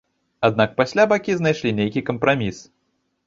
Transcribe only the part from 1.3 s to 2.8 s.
найшлі нейкі кампраміс.